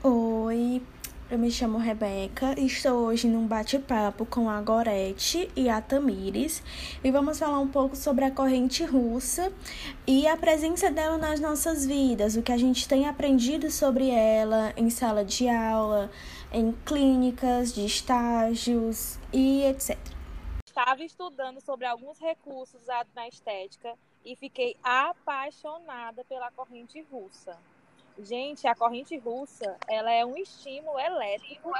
[0.00, 0.80] Oi,
[1.28, 6.62] eu me chamo Rebeca e estou hoje num bate-papo com a Gorete e a Tamires
[7.02, 9.52] e vamos falar um pouco sobre a corrente russa
[10.06, 14.72] e a presença dela nas nossas vidas, o que a gente tem aprendido sobre ela
[14.76, 16.12] em sala de aula,
[16.52, 19.98] em clínicas, de estágios e etc.
[20.64, 23.94] Estava estudando sobre alguns recursos usados na estética
[24.24, 27.58] e fiquei apaixonada pela corrente russa.
[28.20, 31.70] Gente, a corrente russa, ela é um estímulo elétrico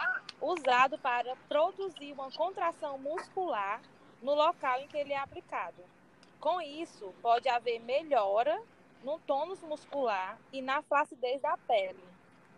[0.40, 3.82] usado para produzir uma contração muscular
[4.22, 5.82] no local em que ele é aplicado.
[6.38, 8.62] Com isso, pode haver melhora
[9.02, 12.04] no tônus muscular e na flacidez da pele,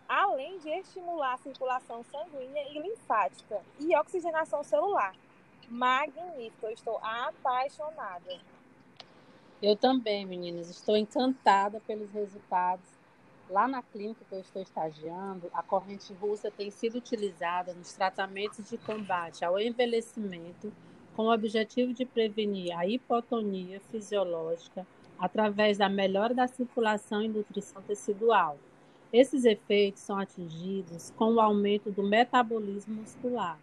[0.06, 5.14] além de estimular a circulação sanguínea e linfática e oxigenação celular.
[5.70, 8.38] Magnífico, eu estou apaixonada.
[9.62, 12.99] Eu também, meninas, estou encantada pelos resultados
[13.50, 18.70] Lá na clínica que eu estou estagiando, a corrente russa tem sido utilizada nos tratamentos
[18.70, 20.72] de combate ao envelhecimento
[21.16, 24.86] com o objetivo de prevenir a hipotonia fisiológica
[25.18, 28.56] através da melhora da circulação e nutrição tecidual.
[29.12, 33.58] Esses efeitos são atingidos com o aumento do metabolismo muscular,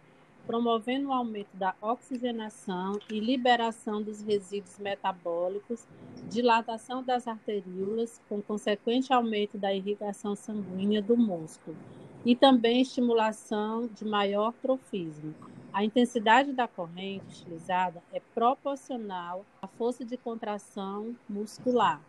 [0.48, 5.86] promovendo o aumento da oxigenação e liberação dos resíduos metabólicos,
[6.30, 11.76] dilatação das arteríolas, com consequente aumento da irrigação sanguínea do músculo,
[12.24, 15.34] e também estimulação de maior trofismo.
[15.70, 22.00] A intensidade da corrente utilizada é proporcional à força de contração muscular.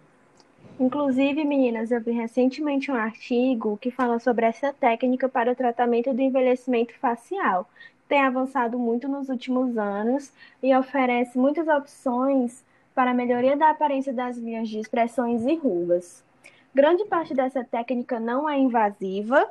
[0.79, 6.13] Inclusive, meninas, eu vi recentemente um artigo que fala sobre essa técnica para o tratamento
[6.13, 7.69] do envelhecimento facial,
[8.09, 12.65] tem avançado muito nos últimos anos e oferece muitas opções
[12.95, 16.25] para a melhoria da aparência das linhas de expressões e rugas.
[16.73, 19.47] Grande parte dessa técnica não é invasiva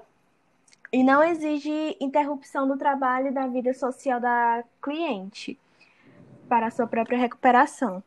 [0.92, 5.56] e não exige interrupção do trabalho e da vida social da cliente
[6.48, 8.02] para a sua própria recuperação.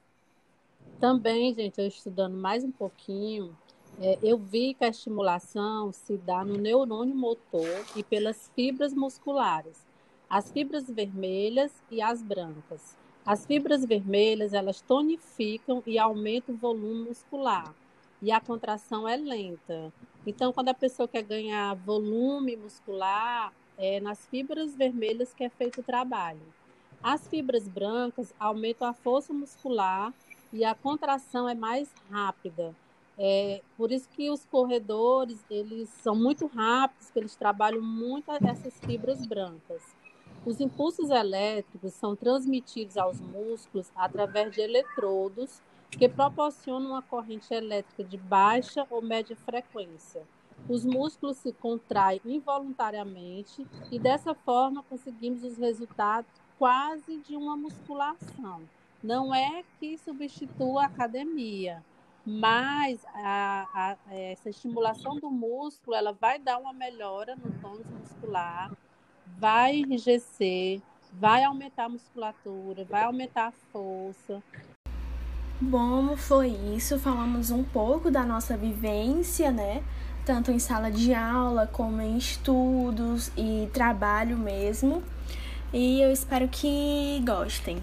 [0.99, 3.55] Também, gente, eu estudando mais um pouquinho,
[4.01, 9.90] é, eu vi que a estimulação se dá no neurônio motor e pelas fibras musculares
[10.31, 12.97] as fibras vermelhas e as brancas.
[13.25, 17.75] As fibras vermelhas, elas tonificam e aumentam o volume muscular.
[18.21, 19.91] E a contração é lenta.
[20.25, 25.81] Então, quando a pessoa quer ganhar volume muscular, é nas fibras vermelhas que é feito
[25.81, 26.39] o trabalho.
[27.03, 30.13] As fibras brancas aumentam a força muscular
[30.53, 32.73] e a contração é mais rápida.
[33.17, 39.25] É, por isso que os corredores, eles são muito rápidos, eles trabalham muito essas fibras
[39.25, 39.99] brancas.
[40.43, 48.03] Os impulsos elétricos são transmitidos aos músculos através de eletrodos que proporcionam uma corrente elétrica
[48.03, 50.23] de baixa ou média frequência.
[50.67, 58.61] Os músculos se contraem involuntariamente e dessa forma conseguimos os resultados quase de uma musculação.
[59.03, 61.83] Não é que substitua a academia,
[62.25, 68.71] mas a, a, essa estimulação do músculo ela vai dar uma melhora no tônus muscular,
[69.37, 70.81] vai enrijecer,
[71.13, 74.41] vai aumentar a musculatura, vai aumentar a força.
[75.59, 76.97] Bom, foi isso.
[76.97, 79.83] Falamos um pouco da nossa vivência, né?
[80.25, 85.03] Tanto em sala de aula como em estudos e trabalho mesmo.
[85.71, 87.77] E eu espero que gostem.